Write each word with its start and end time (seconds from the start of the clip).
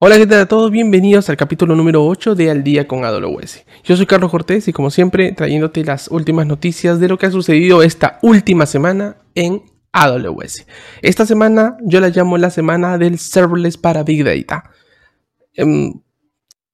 Hola, 0.00 0.18
¿qué 0.18 0.26
tal 0.26 0.40
a 0.40 0.46
todos? 0.46 0.72
Bienvenidos 0.72 1.30
al 1.30 1.36
capítulo 1.36 1.76
número 1.76 2.04
8 2.04 2.34
de 2.34 2.50
Al 2.50 2.64
Día 2.64 2.88
con 2.88 3.04
AWS. 3.04 3.64
Yo 3.84 3.96
soy 3.96 4.06
Carlos 4.06 4.30
Cortés 4.30 4.66
y 4.66 4.72
como 4.72 4.90
siempre 4.90 5.30
trayéndote 5.30 5.84
las 5.84 6.08
últimas 6.08 6.48
noticias 6.48 6.98
de 6.98 7.08
lo 7.08 7.16
que 7.16 7.26
ha 7.26 7.30
sucedido 7.30 7.80
esta 7.80 8.18
última 8.20 8.66
semana 8.66 9.18
en 9.36 9.62
AWS. 9.92 10.66
Esta 11.00 11.24
semana 11.26 11.76
yo 11.84 12.00
la 12.00 12.08
llamo 12.08 12.36
la 12.38 12.50
semana 12.50 12.98
del 12.98 13.18
serverless 13.20 13.78
para 13.78 14.02
Big 14.02 14.24
Data. 14.24 14.68
Em, 15.54 15.94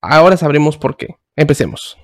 ahora 0.00 0.38
sabremos 0.38 0.78
por 0.78 0.96
qué. 0.96 1.08
Empecemos. 1.36 1.98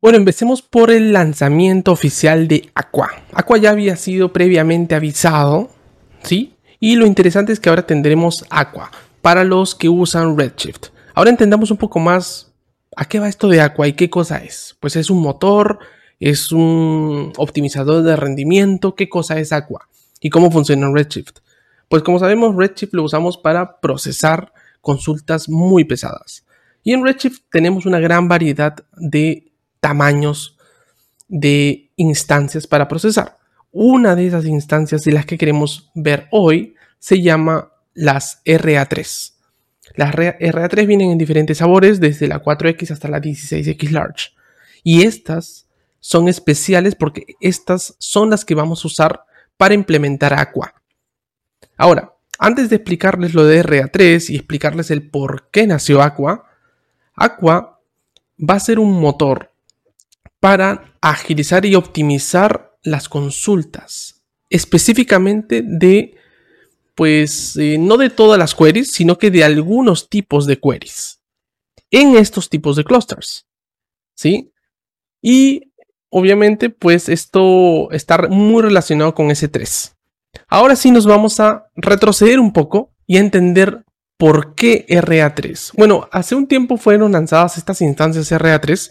Bueno, 0.00 0.16
empecemos 0.16 0.62
por 0.62 0.92
el 0.92 1.12
lanzamiento 1.12 1.90
oficial 1.90 2.46
de 2.46 2.70
Aqua. 2.72 3.10
Aqua 3.32 3.58
ya 3.58 3.70
había 3.70 3.96
sido 3.96 4.32
previamente 4.32 4.94
avisado, 4.94 5.70
¿sí? 6.22 6.54
Y 6.78 6.94
lo 6.94 7.04
interesante 7.04 7.52
es 7.52 7.58
que 7.58 7.68
ahora 7.68 7.84
tendremos 7.84 8.46
Aqua 8.48 8.92
para 9.22 9.42
los 9.42 9.74
que 9.74 9.88
usan 9.88 10.38
Redshift. 10.38 10.90
Ahora 11.14 11.30
entendamos 11.30 11.72
un 11.72 11.78
poco 11.78 11.98
más 11.98 12.52
a 12.94 13.06
qué 13.06 13.18
va 13.18 13.28
esto 13.28 13.48
de 13.48 13.60
Aqua 13.60 13.88
y 13.88 13.94
qué 13.94 14.08
cosa 14.08 14.38
es. 14.38 14.76
Pues 14.78 14.94
es 14.94 15.10
un 15.10 15.20
motor, 15.20 15.80
es 16.20 16.52
un 16.52 17.32
optimizador 17.36 18.04
de 18.04 18.14
rendimiento, 18.14 18.94
qué 18.94 19.08
cosa 19.08 19.40
es 19.40 19.52
Aqua 19.52 19.88
y 20.20 20.30
cómo 20.30 20.52
funciona 20.52 20.92
Redshift. 20.92 21.38
Pues 21.88 22.04
como 22.04 22.20
sabemos, 22.20 22.54
Redshift 22.54 22.94
lo 22.94 23.02
usamos 23.02 23.36
para 23.36 23.80
procesar 23.80 24.52
consultas 24.80 25.48
muy 25.48 25.82
pesadas. 25.82 26.44
Y 26.84 26.92
en 26.92 27.04
Redshift 27.04 27.40
tenemos 27.50 27.84
una 27.84 27.98
gran 27.98 28.28
variedad 28.28 28.76
de 28.96 29.47
tamaños 29.80 30.58
de 31.28 31.90
instancias 31.96 32.66
para 32.66 32.88
procesar. 32.88 33.36
Una 33.70 34.16
de 34.16 34.26
esas 34.26 34.44
instancias 34.46 35.04
de 35.04 35.12
las 35.12 35.26
que 35.26 35.38
queremos 35.38 35.90
ver 35.94 36.26
hoy 36.30 36.74
se 36.98 37.20
llama 37.20 37.72
las 37.94 38.42
RA3. 38.44 39.32
Las 39.94 40.14
RA3 40.14 40.86
vienen 40.86 41.10
en 41.10 41.18
diferentes 41.18 41.58
sabores, 41.58 42.00
desde 42.00 42.28
la 42.28 42.42
4X 42.42 42.90
hasta 42.90 43.08
la 43.08 43.20
16X 43.20 43.90
Large. 43.90 44.30
Y 44.82 45.02
estas 45.02 45.66
son 46.00 46.28
especiales 46.28 46.94
porque 46.94 47.36
estas 47.40 47.94
son 47.98 48.30
las 48.30 48.44
que 48.44 48.54
vamos 48.54 48.84
a 48.84 48.88
usar 48.88 49.24
para 49.56 49.74
implementar 49.74 50.32
Aqua. 50.34 50.74
Ahora, 51.76 52.14
antes 52.38 52.70
de 52.70 52.76
explicarles 52.76 53.34
lo 53.34 53.44
de 53.44 53.64
RA3 53.64 54.30
y 54.30 54.36
explicarles 54.36 54.90
el 54.90 55.10
por 55.10 55.50
qué 55.50 55.66
nació 55.66 56.02
Aqua, 56.02 56.44
Aqua 57.14 57.80
va 58.38 58.54
a 58.54 58.60
ser 58.60 58.78
un 58.78 59.00
motor 59.00 59.52
para 60.40 60.94
agilizar 61.00 61.64
y 61.66 61.74
optimizar 61.74 62.76
las 62.82 63.08
consultas, 63.08 64.22
específicamente 64.50 65.62
de, 65.64 66.16
pues, 66.94 67.56
eh, 67.56 67.76
no 67.78 67.96
de 67.96 68.10
todas 68.10 68.38
las 68.38 68.54
queries, 68.54 68.90
sino 68.92 69.18
que 69.18 69.30
de 69.30 69.44
algunos 69.44 70.08
tipos 70.08 70.46
de 70.46 70.58
queries 70.60 71.20
en 71.90 72.16
estos 72.16 72.50
tipos 72.50 72.76
de 72.76 72.84
clusters, 72.84 73.46
¿sí? 74.14 74.52
Y 75.22 75.72
obviamente, 76.10 76.70
pues 76.70 77.08
esto 77.08 77.90
está 77.90 78.28
muy 78.28 78.62
relacionado 78.62 79.14
con 79.14 79.28
S3. 79.28 79.94
Ahora 80.48 80.76
sí 80.76 80.90
nos 80.90 81.06
vamos 81.06 81.40
a 81.40 81.68
retroceder 81.74 82.40
un 82.40 82.52
poco 82.52 82.92
y 83.06 83.16
a 83.16 83.20
entender 83.20 83.84
por 84.16 84.54
qué 84.54 84.86
RA3. 84.88 85.72
Bueno, 85.76 86.08
hace 86.12 86.34
un 86.34 86.46
tiempo 86.46 86.76
fueron 86.76 87.12
lanzadas 87.12 87.56
estas 87.56 87.80
instancias 87.80 88.32
RA3 88.32 88.90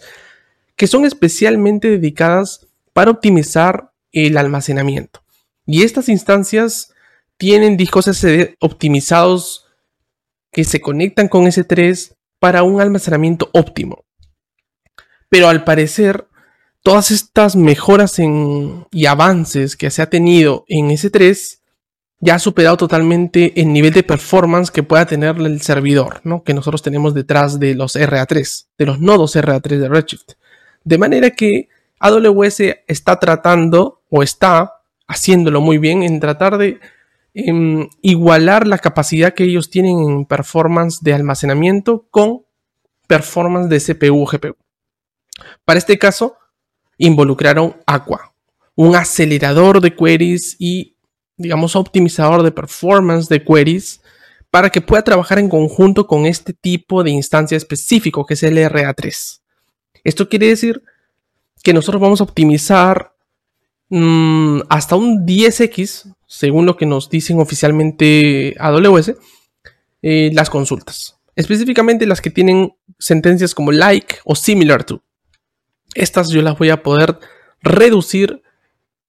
que 0.78 0.86
son 0.86 1.04
especialmente 1.04 1.90
dedicadas 1.90 2.68
para 2.94 3.10
optimizar 3.10 3.90
el 4.12 4.38
almacenamiento. 4.38 5.22
Y 5.66 5.82
estas 5.82 6.08
instancias 6.08 6.94
tienen 7.36 7.76
discos 7.76 8.06
SD 8.06 8.56
optimizados 8.60 9.66
que 10.50 10.64
se 10.64 10.80
conectan 10.80 11.28
con 11.28 11.44
S3 11.44 12.14
para 12.38 12.62
un 12.62 12.80
almacenamiento 12.80 13.50
óptimo. 13.52 14.04
Pero 15.28 15.48
al 15.48 15.64
parecer, 15.64 16.26
todas 16.82 17.10
estas 17.10 17.56
mejoras 17.56 18.16
y 18.90 19.06
avances 19.06 19.76
que 19.76 19.90
se 19.90 20.00
ha 20.00 20.08
tenido 20.08 20.64
en 20.68 20.90
S3 20.90 21.58
ya 22.20 22.36
ha 22.36 22.38
superado 22.38 22.76
totalmente 22.76 23.60
el 23.60 23.72
nivel 23.72 23.92
de 23.92 24.04
performance 24.04 24.70
que 24.70 24.84
pueda 24.84 25.06
tener 25.06 25.36
el 25.38 25.60
servidor, 25.60 26.20
¿no? 26.22 26.42
que 26.44 26.54
nosotros 26.54 26.82
tenemos 26.82 27.14
detrás 27.14 27.58
de 27.58 27.74
los 27.74 27.96
RA3, 27.96 28.66
de 28.78 28.86
los 28.86 29.00
nodos 29.00 29.36
RA3 29.36 29.78
de 29.78 29.88
Redshift. 29.88 30.37
De 30.88 30.96
manera 30.96 31.28
que 31.32 31.68
AWS 32.00 32.60
está 32.86 33.20
tratando 33.20 34.00
o 34.08 34.22
está 34.22 34.80
haciéndolo 35.06 35.60
muy 35.60 35.76
bien 35.76 36.02
en 36.02 36.18
tratar 36.18 36.56
de 36.56 36.80
em, 37.34 37.90
igualar 38.00 38.66
la 38.66 38.78
capacidad 38.78 39.34
que 39.34 39.44
ellos 39.44 39.68
tienen 39.68 39.98
en 39.98 40.24
performance 40.24 41.00
de 41.02 41.12
almacenamiento 41.12 42.06
con 42.10 42.46
performance 43.06 43.68
de 43.68 43.80
CPU 43.80 44.22
o 44.22 44.24
GPU. 44.24 44.56
Para 45.66 45.76
este 45.76 45.98
caso, 45.98 46.38
involucraron 46.96 47.76
Aqua, 47.84 48.32
un 48.74 48.96
acelerador 48.96 49.82
de 49.82 49.94
queries 49.94 50.56
y, 50.58 50.96
digamos, 51.36 51.76
optimizador 51.76 52.42
de 52.42 52.50
performance 52.50 53.28
de 53.28 53.44
queries 53.44 54.00
para 54.50 54.70
que 54.70 54.80
pueda 54.80 55.04
trabajar 55.04 55.38
en 55.38 55.50
conjunto 55.50 56.06
con 56.06 56.24
este 56.24 56.54
tipo 56.54 57.04
de 57.04 57.10
instancia 57.10 57.58
específico 57.58 58.24
que 58.24 58.32
es 58.32 58.42
el 58.42 58.56
RA3. 58.56 59.42
Esto 60.04 60.28
quiere 60.28 60.48
decir 60.48 60.82
que 61.62 61.72
nosotros 61.72 62.00
vamos 62.00 62.20
a 62.20 62.24
optimizar 62.24 63.12
mm, 63.88 64.60
hasta 64.68 64.96
un 64.96 65.26
10x, 65.26 66.14
según 66.26 66.66
lo 66.66 66.76
que 66.76 66.86
nos 66.86 67.10
dicen 67.10 67.40
oficialmente 67.40 68.54
AWS, 68.58 69.14
eh, 70.02 70.30
las 70.32 70.50
consultas. 70.50 71.16
Específicamente 71.34 72.06
las 72.06 72.20
que 72.20 72.30
tienen 72.30 72.72
sentencias 72.98 73.54
como 73.54 73.72
like 73.72 74.16
o 74.24 74.34
similar 74.34 74.84
to. 74.84 75.02
Estas 75.94 76.30
yo 76.30 76.42
las 76.42 76.58
voy 76.58 76.70
a 76.70 76.82
poder 76.82 77.18
reducir, 77.62 78.42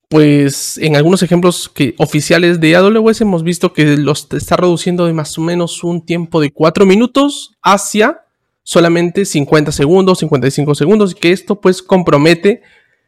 pues 0.08 0.78
en 0.78 0.96
algunos 0.96 1.22
ejemplos 1.22 1.68
que, 1.68 1.94
oficiales 1.98 2.60
de 2.60 2.76
AWS 2.76 3.20
hemos 3.20 3.42
visto 3.42 3.72
que 3.72 3.96
los 3.96 4.28
está 4.32 4.56
reduciendo 4.56 5.06
de 5.06 5.12
más 5.12 5.36
o 5.38 5.40
menos 5.40 5.84
un 5.84 6.04
tiempo 6.04 6.40
de 6.40 6.50
4 6.52 6.86
minutos 6.86 7.56
hacia 7.62 8.22
solamente 8.70 9.24
50 9.24 9.72
segundos, 9.72 10.20
55 10.20 10.76
segundos, 10.76 11.16
que 11.16 11.32
esto 11.32 11.60
pues 11.60 11.82
compromete 11.82 12.62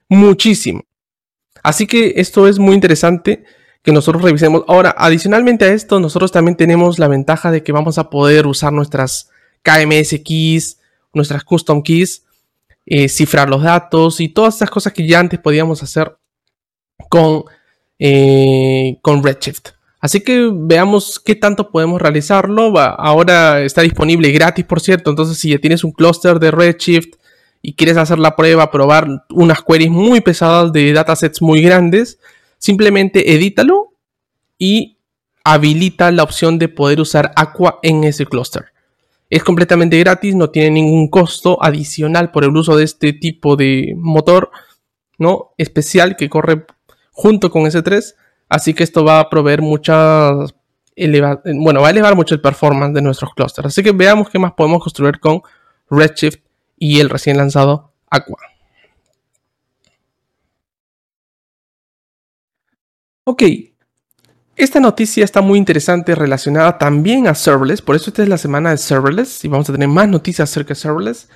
muchísimo. 0.08 0.82
Así 1.62 1.86
que 1.86 2.14
esto 2.16 2.48
es 2.48 2.58
muy 2.58 2.74
interesante 2.74 3.44
que 3.84 3.92
nosotros 3.92 4.24
revisemos. 4.24 4.64
Ahora, 4.66 4.92
adicionalmente 4.98 5.64
a 5.64 5.72
esto, 5.72 6.00
nosotros 6.00 6.32
también 6.32 6.56
tenemos 6.56 6.98
la 6.98 7.06
ventaja 7.06 7.52
de 7.52 7.62
que 7.62 7.70
vamos 7.70 7.96
a 7.98 8.10
poder 8.10 8.48
usar 8.48 8.72
nuestras 8.72 9.30
KMS 9.62 10.20
keys, 10.24 10.80
nuestras 11.14 11.44
custom 11.44 11.84
keys, 11.84 12.24
eh, 12.84 13.08
cifrar 13.08 13.48
los 13.48 13.62
datos 13.62 14.18
y 14.18 14.30
todas 14.30 14.56
esas 14.56 14.68
cosas 14.68 14.92
que 14.92 15.06
ya 15.06 15.20
antes 15.20 15.38
podíamos 15.38 15.80
hacer 15.84 16.16
con, 17.08 17.44
eh, 18.00 18.98
con 19.00 19.22
Redshift. 19.22 19.68
Así 20.02 20.20
que 20.20 20.50
veamos 20.52 21.20
qué 21.24 21.36
tanto 21.36 21.70
podemos 21.70 22.02
realizarlo. 22.02 22.76
Ahora 22.76 23.62
está 23.62 23.82
disponible 23.82 24.32
gratis, 24.32 24.64
por 24.64 24.80
cierto. 24.80 25.10
Entonces, 25.10 25.38
si 25.38 25.50
ya 25.50 25.58
tienes 25.58 25.84
un 25.84 25.92
clúster 25.92 26.40
de 26.40 26.50
Redshift 26.50 27.14
y 27.62 27.74
quieres 27.74 27.96
hacer 27.96 28.18
la 28.18 28.34
prueba, 28.34 28.72
probar 28.72 29.06
unas 29.30 29.62
queries 29.62 29.90
muy 29.90 30.20
pesadas 30.20 30.72
de 30.72 30.92
datasets 30.92 31.40
muy 31.40 31.62
grandes, 31.62 32.18
simplemente 32.58 33.32
edítalo 33.32 33.92
y 34.58 34.98
habilita 35.44 36.10
la 36.10 36.24
opción 36.24 36.58
de 36.58 36.68
poder 36.68 37.00
usar 37.00 37.30
Aqua 37.36 37.78
en 37.82 38.02
ese 38.02 38.26
clúster. 38.26 38.72
Es 39.30 39.44
completamente 39.44 40.00
gratis, 40.00 40.34
no 40.34 40.50
tiene 40.50 40.72
ningún 40.72 41.10
costo 41.10 41.62
adicional 41.62 42.32
por 42.32 42.42
el 42.42 42.56
uso 42.56 42.76
de 42.76 42.82
este 42.82 43.12
tipo 43.12 43.54
de 43.54 43.94
motor 43.96 44.50
¿no? 45.16 45.52
especial 45.58 46.16
que 46.16 46.28
corre 46.28 46.66
junto 47.12 47.52
con 47.52 47.62
S3 47.62 48.14
Así 48.52 48.74
que 48.74 48.84
esto 48.84 49.02
va 49.02 49.18
a 49.18 49.30
proveer 49.30 49.62
muchas 49.62 50.54
bueno, 50.94 51.80
va 51.80 51.88
a 51.88 51.90
elevar 51.90 52.14
mucho 52.14 52.34
el 52.34 52.42
performance 52.42 52.92
de 52.94 53.00
nuestros 53.00 53.32
clusters. 53.34 53.68
Así 53.68 53.82
que 53.82 53.92
veamos 53.92 54.28
qué 54.28 54.38
más 54.38 54.52
podemos 54.52 54.82
construir 54.82 55.18
con 55.20 55.40
Redshift 55.88 56.40
y 56.76 57.00
el 57.00 57.08
recién 57.08 57.38
lanzado 57.38 57.94
Aqua. 58.10 58.36
Ok, 63.24 63.42
esta 64.54 64.80
noticia 64.80 65.24
está 65.24 65.40
muy 65.40 65.58
interesante 65.58 66.14
relacionada 66.14 66.76
también 66.76 67.28
a 67.28 67.34
serverless, 67.34 67.80
por 67.80 67.96
eso 67.96 68.10
esta 68.10 68.22
es 68.22 68.28
la 68.28 68.36
semana 68.36 68.70
de 68.70 68.76
serverless 68.76 69.42
y 69.46 69.48
vamos 69.48 69.70
a 69.70 69.72
tener 69.72 69.88
más 69.88 70.08
noticias 70.08 70.50
acerca 70.50 70.74
de 70.74 70.80
serverless. 70.80 71.30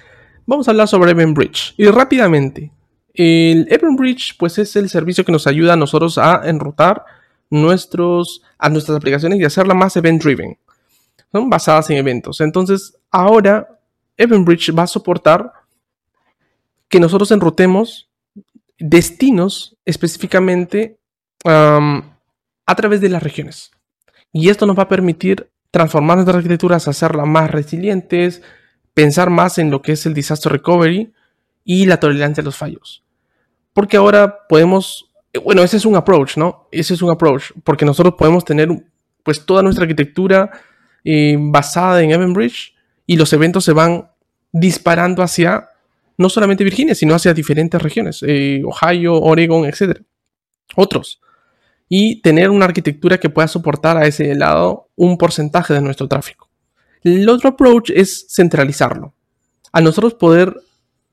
Vamos 0.44 0.68
a 0.68 0.72
hablar 0.72 0.86
sobre 0.86 1.12
Eventbridge 1.12 1.72
y 1.78 1.86
rápidamente, 1.86 2.72
el 3.16 3.66
Eventbridge 3.70 4.36
pues 4.38 4.58
es 4.58 4.76
el 4.76 4.88
servicio 4.88 5.24
que 5.24 5.32
nos 5.32 5.46
ayuda 5.46 5.72
a 5.72 5.76
nosotros 5.76 6.18
a 6.18 6.42
enrutar 6.44 7.04
nuestros, 7.50 8.42
a 8.58 8.68
nuestras 8.68 8.96
aplicaciones 8.96 9.40
y 9.40 9.44
hacerla 9.44 9.74
más 9.74 9.96
event 9.96 10.22
driven. 10.22 10.58
Son 11.32 11.48
basadas 11.50 11.90
en 11.90 11.96
eventos. 11.96 12.40
Entonces, 12.40 12.96
ahora 13.10 13.80
Eventbridge 14.16 14.72
va 14.76 14.84
a 14.84 14.86
soportar 14.86 15.52
que 16.88 17.00
nosotros 17.00 17.30
enrutemos 17.30 18.08
destinos 18.78 19.76
específicamente 19.84 20.98
a 21.44 22.74
través 22.76 23.00
de 23.00 23.08
las 23.08 23.22
regiones. 23.22 23.70
Y 24.32 24.48
esto 24.48 24.66
nos 24.66 24.78
va 24.78 24.84
a 24.84 24.88
permitir 24.88 25.50
transformar 25.70 26.16
nuestras 26.16 26.36
arquitecturas, 26.36 26.88
hacerlas 26.88 27.26
más 27.26 27.50
resilientes, 27.50 28.42
pensar 28.94 29.30
más 29.30 29.58
en 29.58 29.70
lo 29.70 29.82
que 29.82 29.92
es 29.92 30.06
el 30.06 30.14
disaster 30.14 30.50
recovery 30.52 31.12
y 31.64 31.86
la 31.86 32.00
tolerancia 32.00 32.40
a 32.40 32.44
los 32.44 32.56
fallos. 32.56 33.05
Porque 33.76 33.98
ahora 33.98 34.46
podemos, 34.48 35.12
eh, 35.34 35.38
bueno, 35.38 35.62
ese 35.62 35.76
es 35.76 35.84
un 35.84 35.96
approach, 35.96 36.38
¿no? 36.38 36.66
Ese 36.72 36.94
es 36.94 37.02
un 37.02 37.10
approach, 37.10 37.52
porque 37.62 37.84
nosotros 37.84 38.14
podemos 38.16 38.42
tener 38.42 38.70
pues 39.22 39.44
toda 39.44 39.62
nuestra 39.62 39.82
arquitectura 39.82 40.50
eh, 41.04 41.36
basada 41.38 42.00
en 42.00 42.10
Evenbridge 42.10 42.74
y 43.04 43.16
los 43.16 43.30
eventos 43.34 43.64
se 43.64 43.74
van 43.74 44.08
disparando 44.50 45.22
hacia 45.22 45.68
no 46.16 46.30
solamente 46.30 46.64
Virginia, 46.64 46.94
sino 46.94 47.14
hacia 47.14 47.34
diferentes 47.34 47.82
regiones, 47.82 48.24
eh, 48.26 48.62
Ohio, 48.64 49.20
Oregon, 49.20 49.66
etc. 49.66 50.00
Otros 50.74 51.20
y 51.88 52.22
tener 52.22 52.48
una 52.48 52.64
arquitectura 52.64 53.18
que 53.18 53.28
pueda 53.28 53.46
soportar 53.46 53.98
a 53.98 54.06
ese 54.06 54.34
lado 54.34 54.88
un 54.96 55.18
porcentaje 55.18 55.74
de 55.74 55.82
nuestro 55.82 56.08
tráfico. 56.08 56.48
El 57.02 57.28
otro 57.28 57.50
approach 57.50 57.90
es 57.90 58.26
centralizarlo. 58.30 59.12
A 59.70 59.82
nosotros 59.82 60.14
poder 60.14 60.56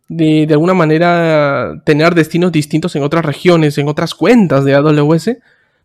de, 0.08 0.48
alguna 0.52 0.74
manera 0.74 1.82
tener 1.86 2.14
destinos 2.16 2.52
distintos 2.52 2.96
en 2.96 3.04
otras 3.04 3.26
regiones, 3.26 3.78
en 3.78 3.88
otras 3.88 4.14
cuentas 4.14 4.66
de 4.66 4.76
AWS, 4.76 5.38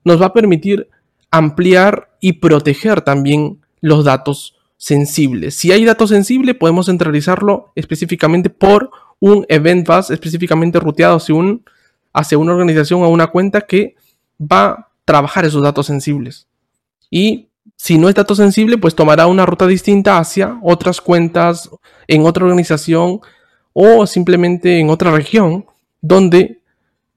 nos 0.05 0.21
va 0.21 0.27
a 0.27 0.33
permitir 0.33 0.89
ampliar 1.31 2.11
y 2.21 2.35
proteger 2.35 3.01
también 3.03 3.61
los 3.81 4.05
datos 4.05 4.57
sensibles. 4.77 5.55
Si 5.55 5.73
hay 5.73 5.85
datos 5.85 6.11
sensibles, 6.11 6.57
podemos 6.57 6.87
centralizarlo 6.87 7.73
específicamente 7.75 8.51
por 8.51 8.91
un 9.21 9.45
event 9.49 9.87
bus 9.87 10.11
específicamente 10.11 10.79
ruteado 10.79 11.17
hacia, 11.17 11.35
hacia 12.13 12.39
una 12.39 12.53
organización 12.53 13.03
o 13.03 13.09
una 13.09 13.29
cuenta 13.29 13.63
que 13.63 13.97
va 14.41 14.69
a 14.71 14.89
trabajar 15.05 15.45
esos 15.45 15.63
datos 15.63 15.87
sensibles. 15.87 16.47
Y 17.11 17.49
si 17.77 17.99
no 17.99 18.09
es 18.09 18.15
dato 18.15 18.35
sensible, 18.35 18.79
pues 18.79 18.95
tomará 18.95 19.27
una 19.27 19.47
ruta 19.47 19.67
distinta 19.67 20.19
hacia 20.19 20.59
otras 20.63 21.01
cuentas 21.01 21.71
en 22.07 22.25
otra 22.27 22.45
organización 22.45 23.21
o 23.73 24.07
simplemente 24.07 24.79
en 24.79 24.91
otra 24.91 25.11
región 25.13 25.67
donde 26.01 26.61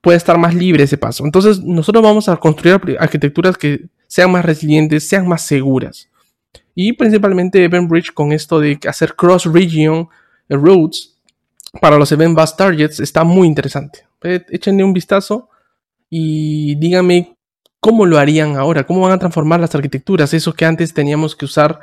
puede 0.00 0.18
estar 0.18 0.36
más 0.38 0.54
libre 0.54 0.84
ese 0.84 0.98
paso. 0.98 1.24
Entonces, 1.24 1.60
nosotros 1.60 2.02
vamos 2.02 2.28
a 2.28 2.36
construir 2.36 2.96
arquitecturas 2.98 3.56
que 3.56 3.86
sean 4.06 4.30
más 4.30 4.44
resilientes, 4.44 5.08
sean 5.08 5.26
más 5.26 5.42
seguras. 5.42 6.08
Y 6.74 6.92
principalmente 6.94 7.64
Eventbridge 7.64 8.12
con 8.12 8.32
esto 8.32 8.60
de 8.60 8.78
hacer 8.86 9.14
cross-region 9.14 10.08
routes 10.48 11.12
para 11.80 11.96
los 11.96 12.12
event 12.12 12.36
bus 12.36 12.56
targets 12.56 13.00
está 13.00 13.24
muy 13.24 13.46
interesante. 13.46 14.04
Échenle 14.22 14.84
un 14.84 14.92
vistazo 14.92 15.48
y 16.10 16.74
díganme 16.76 17.36
cómo 17.80 18.06
lo 18.06 18.18
harían 18.18 18.56
ahora, 18.56 18.84
cómo 18.84 19.00
van 19.00 19.12
a 19.12 19.18
transformar 19.18 19.60
las 19.60 19.74
arquitecturas, 19.74 20.34
esos 20.34 20.54
que 20.54 20.64
antes 20.64 20.92
teníamos 20.94 21.34
que 21.34 21.46
usar 21.46 21.80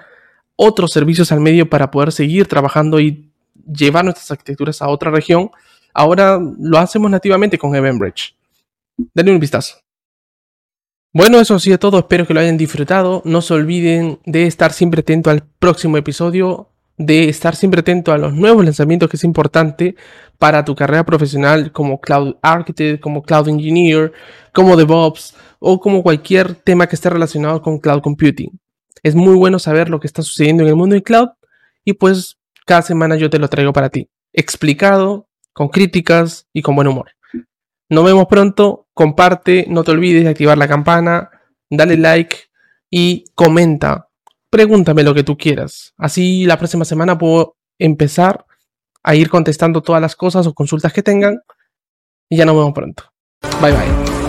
otros 0.56 0.92
servicios 0.92 1.32
al 1.32 1.40
medio 1.40 1.70
para 1.70 1.90
poder 1.92 2.12
seguir 2.12 2.48
trabajando 2.48 3.00
y 3.00 3.29
llevar 3.66 4.04
nuestras 4.04 4.32
arquitecturas 4.32 4.82
a 4.82 4.90
otra 4.90 5.12
región. 5.12 5.52
Ahora 5.94 6.40
lo 6.60 6.78
hacemos 6.78 7.10
nativamente 7.10 7.58
con 7.58 7.76
Eventbridge. 7.76 8.36
Denle 9.14 9.34
un 9.34 9.40
vistazo. 9.40 9.78
Bueno, 11.14 11.40
eso 11.40 11.56
ha 11.56 11.60
sido 11.60 11.80
todo. 11.80 12.00
Espero 12.00 12.28
que 12.28 12.34
lo 12.34 12.40
hayan 12.40 12.58
disfrutado. 12.58 13.22
No 13.26 13.42
se 13.42 13.54
olviden 13.54 14.20
de 14.26 14.46
estar 14.46 14.74
siempre 14.74 15.02
atento 15.02 15.30
al 15.30 15.44
próximo 15.60 15.98
episodio 15.98 16.70
de 17.00 17.30
estar 17.30 17.56
siempre 17.56 17.80
atento 17.80 18.12
a 18.12 18.18
los 18.18 18.34
nuevos 18.34 18.64
lanzamientos 18.64 19.10
que 19.10 19.16
es 19.16 19.24
importante 19.24 19.96
para 20.38 20.66
tu 20.66 20.76
carrera 20.76 21.06
profesional 21.06 21.72
como 21.72 22.00
Cloud 22.00 22.36
Architect, 22.42 23.02
como 23.02 23.24
Cloud 23.24 23.48
Engineer, 23.48 24.12
como 24.54 24.76
DevOps 24.76 25.34
o 25.60 25.80
como 25.80 26.04
cualquier 26.04 26.56
tema 26.56 26.88
que 26.88 26.96
esté 26.96 27.10
relacionado 27.10 27.62
con 27.62 27.80
Cloud 27.80 28.02
Computing. 28.02 28.60
Es 29.02 29.16
muy 29.16 29.36
bueno 29.36 29.60
saber 29.60 29.90
lo 29.90 30.02
que 30.02 30.08
está 30.08 30.22
sucediendo 30.22 30.64
en 30.64 30.70
el 30.70 30.76
mundo 30.76 30.94
de 30.94 31.02
Cloud 31.02 31.30
y 31.86 31.94
pues 31.94 32.38
cada 32.70 32.84
semana 32.84 33.18
yo 33.18 33.30
te 33.30 33.40
lo 33.40 33.48
traigo 33.48 33.74
para 33.74 33.90
ti, 33.90 34.08
explicado, 34.32 35.28
con 35.54 35.68
críticas 35.70 36.48
y 36.54 36.62
con 36.62 36.76
buen 36.76 36.88
humor. 36.88 37.12
Nos 37.90 38.06
vemos 38.06 38.28
pronto, 38.28 38.88
comparte, 38.94 39.66
no 39.68 39.84
te 39.84 39.92
olvides 39.92 40.24
de 40.24 40.30
activar 40.30 40.58
la 40.58 40.68
campana, 40.68 41.32
dale 41.70 41.98
like 41.98 42.38
y 42.90 43.26
comenta 43.36 44.10
pregúntame 44.50 45.04
lo 45.04 45.14
que 45.14 45.24
tú 45.24 45.38
quieras. 45.38 45.94
Así 45.98 46.46
la 46.46 46.58
próxima 46.58 46.86
semana 46.86 47.18
puedo 47.18 47.56
empezar 47.78 48.46
a 49.04 49.16
ir 49.16 49.30
contestando 49.30 49.82
todas 49.82 50.02
las 50.02 50.16
cosas 50.16 50.48
o 50.48 50.54
consultas 50.54 50.94
que 50.94 51.04
tengan. 51.04 51.40
Y 52.30 52.38
ya 52.38 52.46
nos 52.46 52.56
vemos 52.56 52.74
pronto. 52.74 53.04
Bye 53.62 53.72
bye. 53.72 54.29